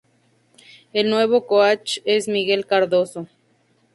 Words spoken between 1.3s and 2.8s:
coach es Miguel